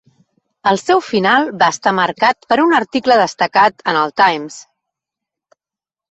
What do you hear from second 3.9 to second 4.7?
en el "Times".